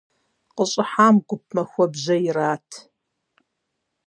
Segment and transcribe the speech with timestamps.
[0.55, 2.69] КъыщӀыхьам гуп махуэбжьэ ират.